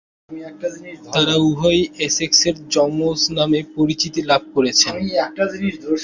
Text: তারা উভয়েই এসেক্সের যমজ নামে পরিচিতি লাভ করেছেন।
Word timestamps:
তারা 1.13 1.35
উভয়েই 1.47 1.83
এসেক্সের 2.07 2.55
যমজ 2.69 3.19
নামে 3.37 3.59
পরিচিতি 3.75 4.21
লাভ 4.29 4.41
করেছেন। 4.55 4.93